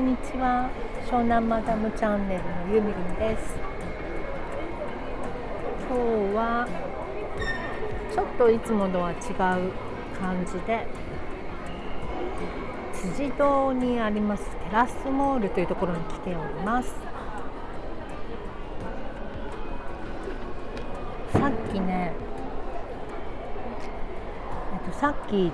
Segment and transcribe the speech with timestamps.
[0.00, 0.70] こんにちは。
[1.10, 3.54] 湘南マダムチャンネルのゆみりんです。
[5.86, 6.66] 今日は
[8.10, 9.18] ちょっといつもとは違う
[10.18, 10.86] 感じで
[12.94, 16.94] 辻堂にありますテラスモールというところに来ております。
[21.34, 22.14] さっきね
[24.72, 25.52] えっとさっき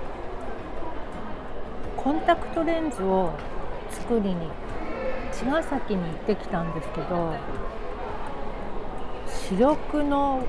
[1.97, 3.33] コンタクトレンズを
[3.96, 4.36] 作りに
[5.32, 7.34] 茅ヶ崎に行ってきたんですけど
[9.27, 10.45] 視力の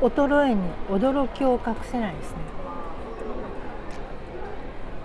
[0.00, 2.36] 衰えに驚きを隠せないですね。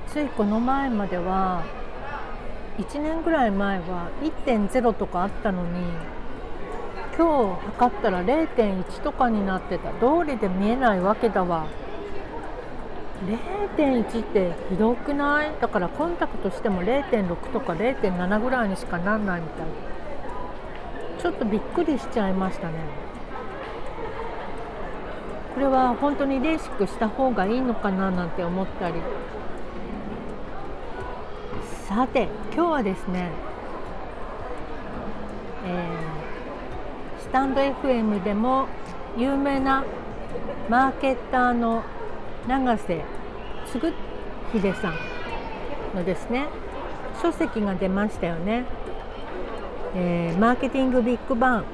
[0.08, 1.64] ついこの前までは
[2.78, 5.70] 1年ぐらい前は1.0とかあったのに
[7.18, 9.92] 今日測ったら0.1とかになってた。
[9.92, 11.66] 通りで見えないわけだわ。
[13.26, 15.52] 0.1ってひどくない？
[15.62, 19.68] だからコンタクトしても0.6とか0.7ぐらいにしかなんないみたい。
[21.22, 22.74] ちょっとびっくりしちゃいましたね。
[25.54, 28.96] これは本当にレーシックした方がいいのかななんて思ったり。
[31.88, 33.30] さて今日はですね、
[35.66, 38.68] えー、スタンド FM でも
[39.18, 39.84] 有名な
[40.70, 41.84] マーケッターの
[42.48, 43.06] 永瀬
[43.72, 43.94] 嗣
[44.54, 44.94] 秀さん
[45.96, 46.48] のですね
[47.22, 48.66] 書籍が出ましたよね、
[49.96, 51.66] えー、マーケティングビッグバン。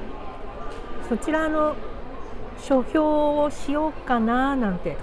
[1.08, 1.74] そちらの
[2.60, 4.98] 書評をしようかななんて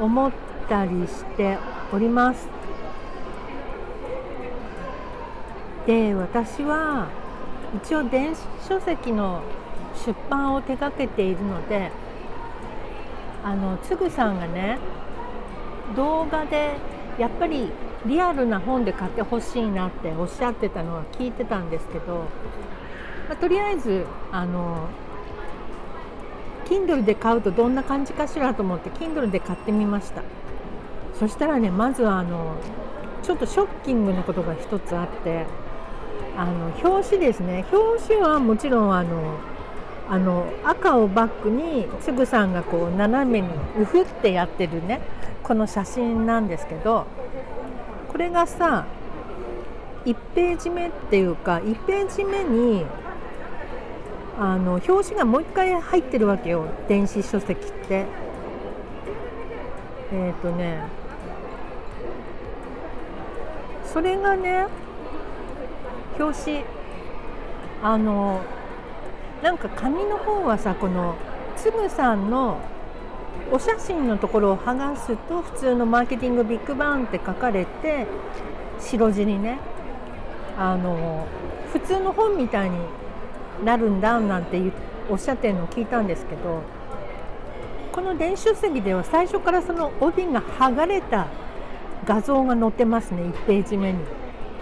[0.00, 0.32] 思っ
[0.68, 1.56] たりして
[1.92, 2.48] おります。
[5.86, 7.06] で私は
[7.76, 9.42] 一応電子書籍の
[10.04, 11.92] 出版を手掛けているので
[13.44, 14.78] あのつぐさんがね
[15.94, 16.76] 動画で
[17.18, 17.70] やっぱり
[18.06, 22.24] リアルな本で買ってほしいなっておっしゃってたのは聞いてたんですけど、
[23.28, 24.88] まあ、とりあえずあの
[26.64, 30.22] Kindle で買うとどんな感じかしらと思って Kindle で買ってみました。
[31.18, 32.56] そしたらねまずはあの
[33.22, 35.46] ちょっとショッキングなことが一つあって
[36.36, 37.64] あの表紙ですね。
[37.70, 39.38] 表紙はもちろんあの
[40.08, 43.48] あの赤をバックにつぐさんがこう斜めに
[43.80, 45.00] うふってやってるね
[45.42, 47.06] この写真なんですけど
[48.08, 48.86] これがさ
[50.04, 52.84] 1ページ目っていうか1ページ目に
[54.38, 58.24] あの表紙がもう一回入ってるわけよ電子書籍って。
[60.14, 60.82] えっ、ー、とね
[63.92, 64.66] それがね
[66.18, 66.64] 表紙
[67.82, 68.40] あの
[69.44, 71.16] なんか紙の方はさこの
[71.54, 72.58] つぐさんの
[73.52, 78.06] お写真のところを剥がすと普通のマーケティングビッグバンって書かれて
[78.80, 79.58] 白地にね
[80.56, 81.26] あの
[81.74, 82.78] 普通の本みたいに
[83.62, 84.62] なるんだなんて
[85.10, 86.62] おっしゃってるのを聞いたんですけど
[87.92, 91.26] この電子書籍では最初からその帯が剥がれた
[92.06, 93.98] 画像が載ってますね1ページ目に。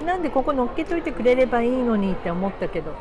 [0.04, 2.96] なんでここ載っけといてくれればいいのにって思ったけど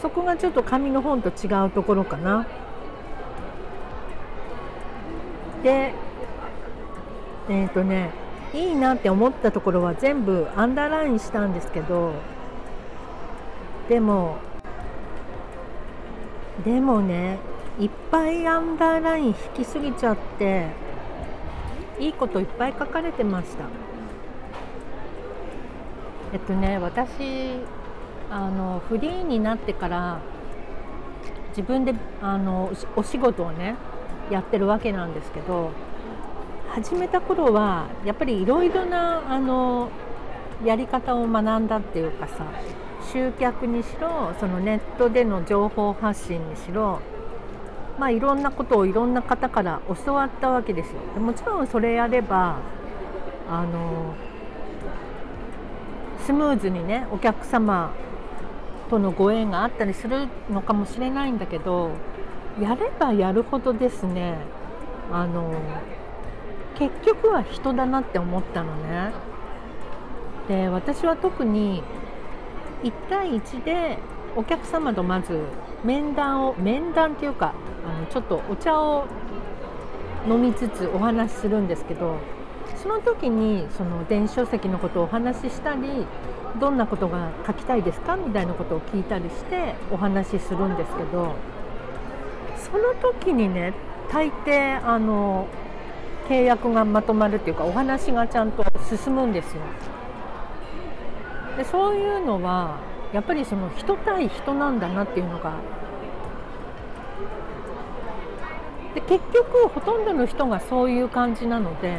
[0.00, 2.46] そこがちょっと紙の本と違うところかな。
[5.62, 5.92] で
[7.48, 8.10] えっ、ー、とね
[8.54, 12.14] いいなって思ったところは全部アンダーラインしたんですけど
[13.88, 14.38] でも
[16.64, 17.38] でもね
[17.78, 20.68] いっぱいアンダーライン引きすぎちゃって
[21.98, 23.64] いいこといっぱい書かれてました
[26.32, 27.60] えっとね私
[28.30, 30.20] あのフリーになってから
[31.48, 33.74] 自分であのお仕事をね
[34.30, 35.72] やってるわけなんですけど
[36.70, 39.90] 始めた頃はやっぱりいろいろなあの
[40.64, 42.46] やり方を学んだっていうかさ
[43.12, 47.00] 集客にしろそのネットでの情報発信にしろ
[47.98, 51.20] まあいろんなことをいろんな方から教わったわけですよ。
[51.20, 52.58] もちろんそれやれば
[53.50, 54.14] あの
[56.24, 57.92] スムーズにねお客様
[58.90, 61.92] とのご縁があったりするのかもしれないんだけど
[62.60, 64.36] やればやるほどですね
[65.12, 65.54] あの
[66.76, 69.12] 結局は人だなって思ったのね。
[70.48, 71.82] で私は特に
[72.82, 73.98] 1対1で
[74.34, 75.40] お客様とまず
[75.84, 77.54] 面談を面談っていうか
[77.86, 79.06] あのちょっとお茶を
[80.28, 82.16] 飲みつつお話しするんですけど
[82.82, 86.06] その時にその電子書籍のことをお話ししたり
[86.58, 91.34] どんなことが書きたいですかみたいなことを聞いたりしてお話しするんですけど
[92.56, 93.74] その時にね
[94.10, 95.46] 大抵あの
[96.28, 99.62] 契約がまとまるっていうかお話がちゃんと進むんですよ。
[101.56, 102.78] でそういうのは
[103.12, 105.54] やっぱりその人対人なんだなっていうのが
[108.94, 111.98] で結局ほとんどの人がそういう感じなので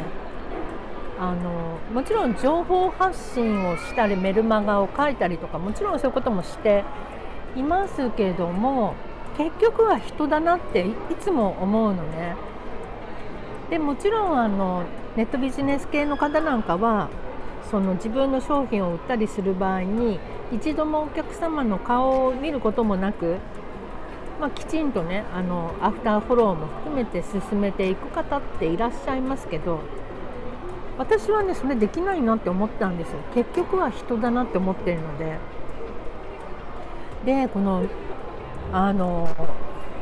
[1.22, 6.82] あのもちろん情報発信をしたりメルマガを書いたりとかもちろんそういうこともして
[7.56, 8.94] いますけども
[9.38, 12.34] 結局は人だなっていつも思うのね。
[13.70, 14.82] でもちろんあの
[15.16, 17.08] ネットビジネス系の方なんかは
[17.70, 20.18] その自分の商品を売ったりする場合に
[20.50, 23.36] 一度もお客様の顔を見ることもなく、
[24.40, 29.78] まあ、きちんとねあのアフターフォローも含めて進めていく方っていらっしゃいますけど
[30.98, 33.18] 私はねそれできないなって思ったんですよ。
[33.34, 35.38] 結局は人だなって思ってるので。
[37.24, 37.84] でこの
[38.72, 39.28] あの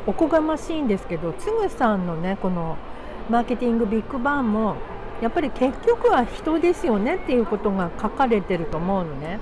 [0.07, 2.79] おこがましいんですけどつぐさんのねこの
[3.29, 4.77] マーケティングビッグバンも
[5.21, 9.39] やっぱり結局は人ですよねっていうことが書かれてると思うのね。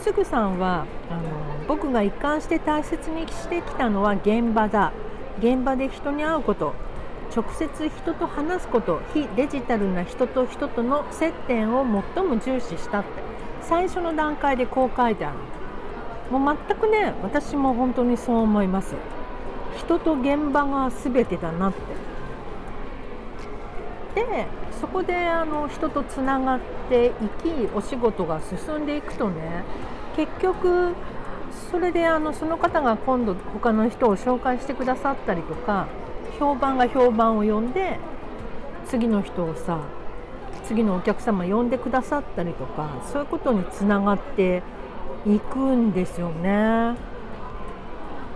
[0.00, 1.22] つぐさんはあの
[1.68, 4.92] 僕が一貫して大切にしてきたのは現場だ。
[5.38, 6.74] 現場で人に会うこと。
[7.36, 11.84] 直接人と話すこと非デジタルな人と人との接点を
[12.14, 13.08] 最も重視したって。
[13.60, 15.36] 最初の段階でこう書いてある。
[16.30, 18.94] もう全くね私も本当にそう思います。
[19.76, 21.72] 人と現場が全てだなっ
[24.14, 24.22] て。
[24.22, 24.46] で
[24.80, 27.10] そこであの人とつながってい
[27.42, 29.62] きお仕事が進んでいくとね
[30.16, 30.94] 結局
[31.70, 35.86] それであのその方が今度他の人を紹介してくださったりとか
[36.38, 37.98] 評判が評判を呼んで
[38.86, 39.80] 次の人をさ
[40.64, 44.62] 次のお客様呼んでくださったりとかそういうことにつながって
[45.26, 46.94] いくんですよね。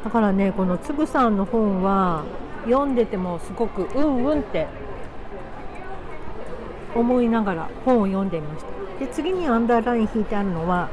[0.05, 2.25] だからねこのつぶさんの本は
[2.65, 4.67] 読んでてもすごくうんうんって
[6.95, 9.05] 思いながら本を読んでいました。
[9.05, 10.89] で次にアンダーライン引いてあるのは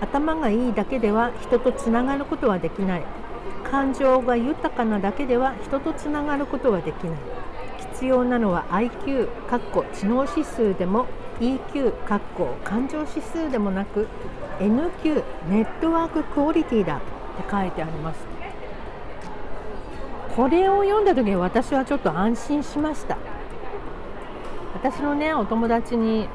[0.00, 3.02] 頭がいいだけでは人とつながることはできない。
[3.74, 7.18] 感情が豊かなだけでは人とつながることはできない。
[7.90, 11.06] 必要なのは IQ かっこ知能指数でも
[11.40, 14.06] EQ かっこ感情指数でもなく
[14.60, 18.20] NQ ネットワーククオリティだって書いてあります
[20.36, 23.18] これを読んだ時に私はちょっと安心しました。
[24.74, 26.28] 私のねお友達に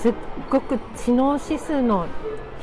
[0.00, 0.14] すっ
[0.50, 2.08] ごく知能指数の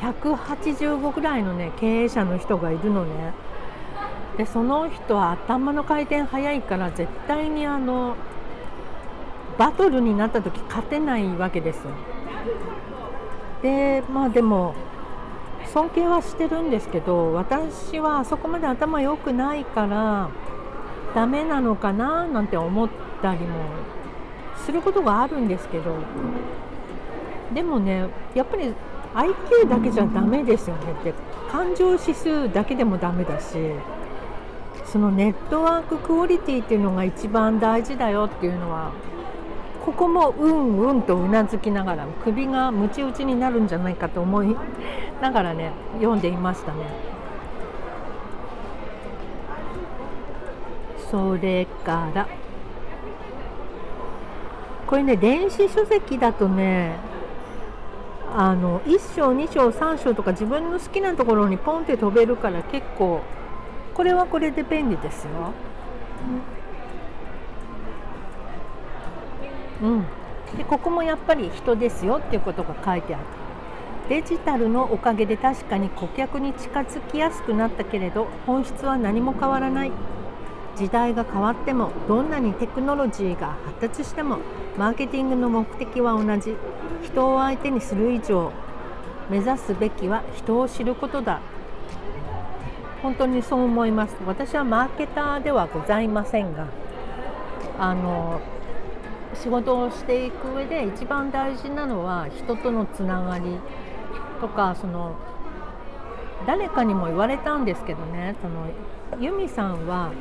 [0.01, 3.44] 185ぐらいのね経営者の人がいるのね。
[4.37, 8.15] でその人は頭の回転早いから絶対にあの
[9.57, 11.79] バトルになった時勝てないわけです
[13.61, 14.75] でまあでも
[15.73, 20.29] 尊敬はしてるんですけど私はあそこまで頭良くないから
[21.13, 22.89] ダメなのかななんて思っ
[23.21, 23.55] たりも
[24.65, 25.95] することがあるんですけど。
[27.53, 28.73] でもねやっぱり
[29.13, 31.13] IQ だけじゃダメですよねって
[31.49, 33.57] 感情指数だけでもダメだし。
[34.95, 38.93] そのネットワーククオリティっていうのが一番大事だよっていうのは
[39.83, 44.55] ここもうんうんとうなずきながら首がムチ打ちになるんじゃないかと思い
[45.21, 46.85] ながらね読んでいましたね。
[51.11, 52.25] それから
[54.87, 56.95] これね電子書籍だとね
[58.33, 63.19] あの1章2章3章とか自分の好きなところにポンって飛べるから結構
[63.95, 65.31] これはこれで便利ですよ。
[69.81, 70.05] うん、
[70.57, 73.23] でここもやっぱり人ですよっていうことが書いてある。
[74.09, 79.91] デジタルのおかげで確かに顧客に近づきやすくなったけれど本質は何も変わらない。
[80.75, 84.39] 時代が変わってもどんなにテクノロジーが発達しても
[84.77, 86.55] マーケティングの目的は同じ。
[87.01, 88.51] 人を相手にする以上
[89.29, 91.39] 目指すべきは人を知ることだ
[93.05, 94.15] 本当にそう思います。
[94.25, 96.65] 私はマーケターではございませんが
[97.77, 98.41] あの
[99.35, 103.59] 仕事をしていく上で一番大事なのは人とのつながり
[104.41, 105.15] とかその
[106.47, 110.11] 誰かにも言われたんですけどねそのユミさんは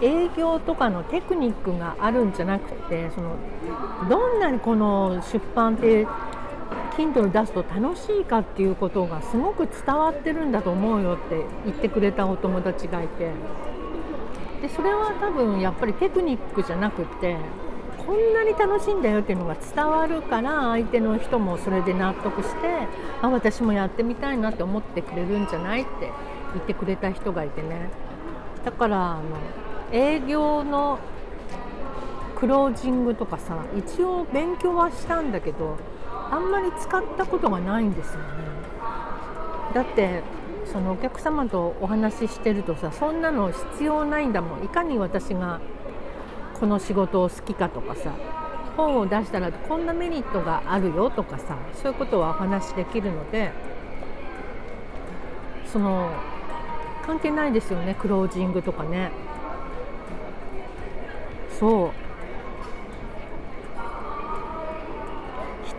[0.00, 3.36] 営業とかのテクニックがあるんじゃなくてその
[4.08, 6.04] どんなにこの出版って
[6.96, 13.30] Kindle 出すと楽しいかっていうことがすごく伝わってるんだと思うよって言ってくれたお友達がいて。
[14.62, 17.36] でそれは多分やっぱりテクニックじゃなくて
[18.06, 22.86] こんなに楽しいんだよっていうのが伝わるから相手の人もそれで納得して
[23.20, 26.12] あ私もやってみたいなって思ってくれるんじゃないって
[26.54, 27.90] 言ってくれた人がいてね。
[28.64, 29.22] だからあの
[29.90, 31.00] 営業の
[32.36, 35.76] クロージングとかさ一応勉強はしたんだけど
[36.32, 38.24] あんまり使ったことがないんですよね。
[39.74, 40.22] だって
[40.64, 44.64] そのお客様とお話ししてるとさそんなの必要ないんだもん。
[44.64, 45.60] いかに私が
[46.58, 48.14] この仕事を好きかとかさ
[48.76, 53.52] 本を出したらこんなメリットがあるよとかさそういうことはお話しできるので
[55.66, 56.10] その
[57.04, 57.94] 関係ないですよね。
[57.94, 59.10] クロージングとかね。
[61.58, 62.01] そう。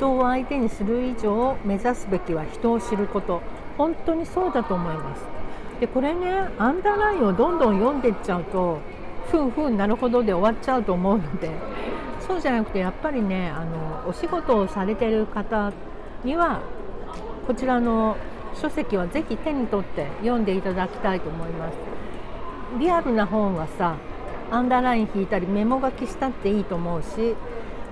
[0.04, 3.42] 人を相手にする以上目指すべきは人を知ること。
[3.78, 5.24] 本当にそうだと思います。
[5.80, 6.30] でこれね
[6.60, 8.80] アンダーラインをどんどん読んでいっちゃうと
[9.32, 11.50] ふんふんなるほどで終わっちゃうと思うので
[12.28, 15.72] そうじゃなくてやっぱりねあのお仕事をされてる方
[16.24, 16.60] には
[17.48, 18.18] こちらの
[18.54, 21.78] 書籍はぜひ手に取って読んでいただきたいと思います。
[22.78, 23.96] リアルな本はさ
[24.52, 27.36] アンダーライン引いたりメモ書きしたっていいと思うし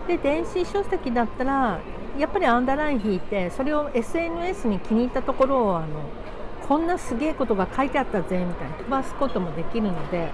[0.07, 1.79] で電子書籍だったら
[2.17, 5.87] やっぱりアンダーライン引いてそれを SNS に気に入ったところをあの
[6.67, 10.29] こんなすげえことが書いてあったぜみたいに飛ばすこともできるので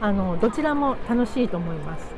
[0.00, 2.12] あのどちらも楽しいと思います。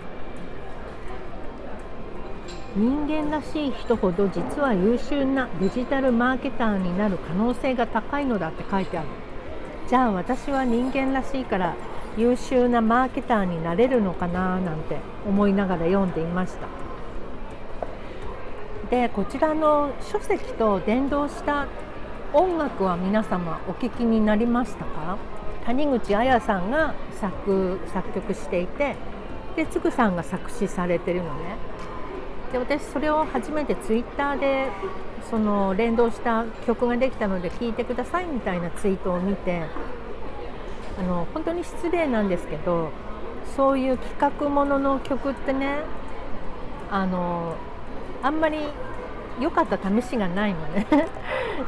[2.76, 9.08] 人間らしい人ほど実は優秀なデジタルマーケターになる可能性が高いのだって書いてある。
[9.88, 11.76] じゃあ私は人間らしいから
[12.16, 14.96] 優秀なマーケターになれるのかななんて
[15.26, 16.83] 思いながら読んでいました。
[18.94, 21.66] でこちらの書籍と連動した
[22.32, 25.18] 音楽は皆様お聴きになりましたか？
[25.66, 28.94] 谷口彩さんが作作曲していて
[29.56, 31.56] でつぐさんが作詞されてるのね。
[32.52, 34.68] で私それを初めてツイッターで
[35.28, 39.64] その連動した曲ができたので聴いてくださいみたいなツイートを見て
[41.00, 42.90] あの本当に失礼なんですけど
[43.56, 45.78] そういう企画ものの曲ってね
[46.92, 47.56] あの
[48.24, 48.58] あんまり
[49.38, 50.86] 良かった試しがないのね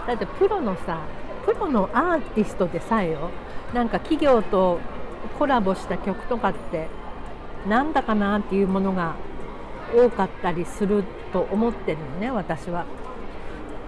[0.07, 1.01] だってプロのさ
[1.45, 3.31] プロのアーティストでさえよ
[3.75, 4.79] なんか企業と
[5.39, 6.89] コラボした曲とかって
[7.69, 9.17] なんだかなっていうものが
[9.95, 12.87] 多かったりすると思ってるのね私は。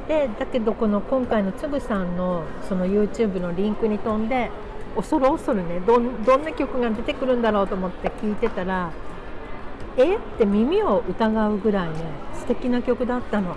[0.07, 4.51] でだけどこの今回のつぐさんのその YouTube のリンクに飛んで
[4.95, 8.91] 恐る恐るねどんどんな曲が出てくるんだろうと思って聞いてたら
[9.99, 10.17] え？
[10.17, 11.95] って耳を疑うぐらいね
[12.35, 13.57] 素敵な曲だったの。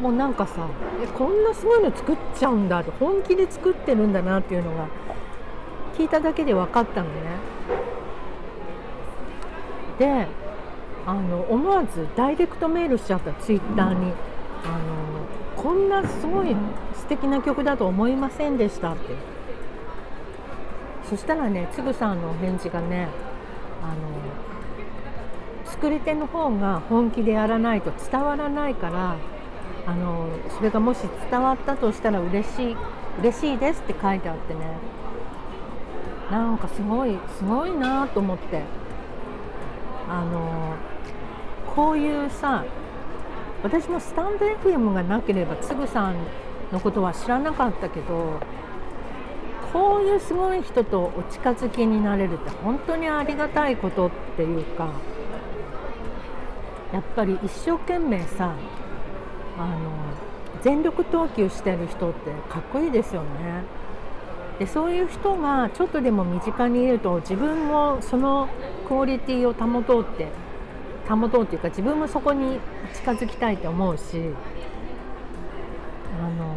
[0.00, 0.68] もうなんかさ
[1.02, 4.88] えこんなすごいの作っちゃうんだって本気で作ってるんだなっていうのが
[5.96, 7.14] 聞いただけで分かったのね。
[9.98, 10.26] で
[11.06, 14.12] あの思わずダイレクトメールしちゃったツイッターに、
[14.64, 16.54] あのこんなすごい
[16.94, 19.14] 素敵な曲だと思いませんでしたって。
[21.08, 23.08] そしたらねつぐさんのお返事がね
[23.86, 23.94] あ
[25.66, 29.16] の作り手の方が本気でやらないと伝わらないから
[29.86, 30.98] あのそれがもし
[31.30, 32.76] 伝わったとしたら嬉しい
[33.20, 34.60] 嬉しいですって書いてあってね。
[36.30, 38.62] なんかすごいすごいなと思って。
[40.08, 40.74] あの
[41.74, 42.64] こういうさ
[43.62, 46.16] 私もスタンド FM がなければつぐさん
[46.72, 48.40] のことは知らなかったけど
[49.76, 54.88] こういうすごい人とお近づきになれるって本当にありがたいことっていうか
[56.94, 58.54] やっぱり一生懸命さ
[59.58, 59.76] あの
[60.62, 63.64] 全力投球してる人ってかっこいいですよね。
[64.58, 68.48] でそういう人がちょっとでも身近にいると自分もその
[68.88, 70.28] クオリティを保とうって
[71.06, 72.60] 保とうっていうか自分もそこに
[72.94, 74.30] 近づきたいって思うし
[76.18, 76.56] あの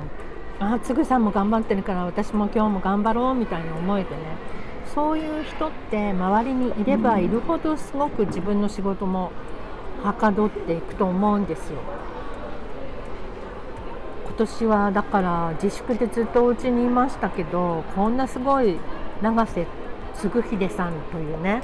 [0.62, 4.20] あつぐさんも頑張ってるから私も今日も頑張ろうみたいに思えてね
[4.94, 9.32] そういう人って周りにいればいるほどすごく自分の仕事も
[10.04, 11.80] はかどっていくと思うんですよ。
[14.26, 18.78] 今年はだから自粛でずっとお家にいましたけどこんなすごい
[19.22, 19.68] 永瀬
[20.16, 21.62] 嗣秀さんというね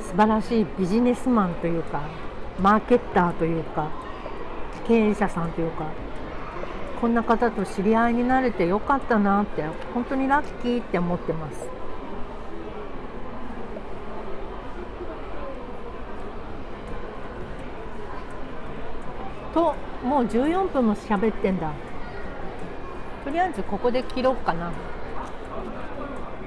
[0.00, 2.02] 素晴らしいビジネスマンというか
[2.60, 3.90] マーケッターというか
[4.88, 5.86] 経営者さんというか
[7.00, 9.62] こんな方と知り合いになれてよかったなって
[9.94, 11.68] 本当にラッキーって思ってます。
[19.54, 19.74] と
[20.04, 21.72] もう14分も喋ってんだ。
[23.24, 24.72] とりあえずここで切ろうかな。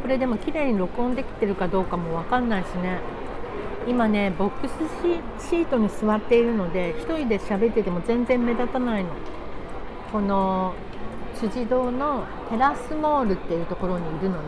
[0.01, 2.99] これでも綺麗に録音できてるかどうかも分かんないしね。
[3.87, 4.71] 今ねボックス
[5.49, 9.11] シートに座っているので1人で喋ってても全然目立たないの。
[10.11, 10.73] この
[11.35, 14.41] 辻堂のテラスモールっていうところにいるのね。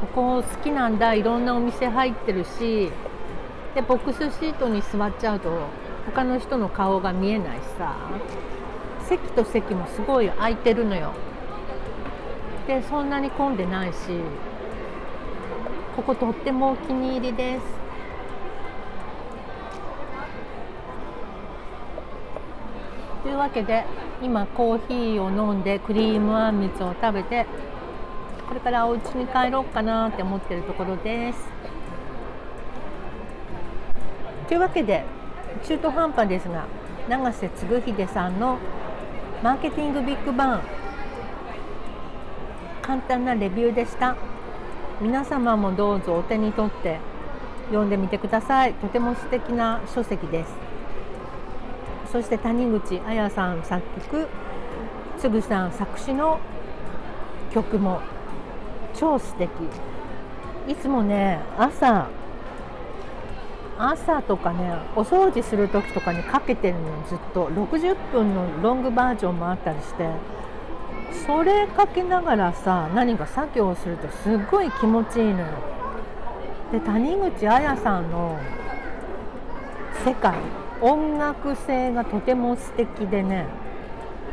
[0.00, 1.14] ここ好きなんだ。
[1.14, 2.90] いろんなお店入ってるし。
[3.74, 5.50] でボックスシートに座っちゃうと
[6.06, 7.94] 他の人の顔が見えないしさ。
[9.08, 11.12] 席と席もすごい空いてるのよ。
[12.66, 13.96] でそんなに混んでないし。
[15.94, 17.82] こことってもお気に入りです
[23.21, 23.84] というわけで
[24.22, 27.46] 今コーヒーを飲んでクリームあんみつを食べて
[28.48, 31.48] これからお家に帰ろうかなって思ってるところです。
[34.48, 35.04] というわけで
[35.64, 36.66] 中途半端ですが
[37.08, 38.58] 永瀬嗣秀さんの
[39.42, 40.60] 「マーケティングビッグバン」
[42.82, 44.14] 簡単なレビューでした。
[45.00, 47.00] 皆様もどうぞお手に取って
[47.68, 48.74] 読んでみてください。
[48.74, 50.61] とても素敵な書籍です。
[52.12, 54.28] そして谷口彩さん作曲
[55.18, 56.38] つぐさん作詞の
[57.54, 58.02] 曲も
[58.94, 59.48] 超素敵。
[60.68, 62.08] いつもね朝
[63.78, 67.48] 朝とかねお掃除する時とかにかけてるのずっと。
[67.48, 70.10] 60分のロングバージョンもあったりして。
[71.26, 75.46] それかけながらさ何か作業をするとすっごい気持ちいいのよ。
[76.72, 78.38] で谷口彩さんの
[80.04, 80.34] 世界
[80.82, 83.46] 音楽性がとても素敵でね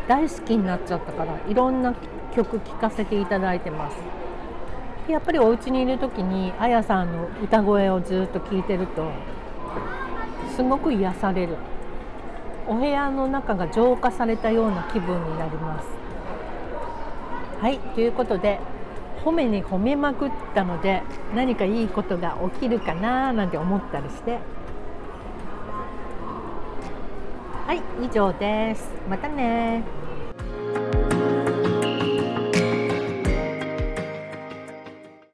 [0.07, 1.93] 大好きになっちゃったからいろんな
[2.35, 3.97] 曲聴かせていただいてます。
[5.07, 9.11] やっぱりお家にいる時にあやさんの歌声をずっと聞いてると
[10.55, 11.55] すごく癒される。
[12.67, 15.87] お部屋の中が浄化されたような気分になります。
[17.61, 18.59] はいということで
[19.23, 21.03] 褒めに褒めまくったので
[21.35, 24.39] 何かいいことが起きるかななんて思ったりして
[27.69, 28.89] はい以上です。
[29.07, 29.83] またね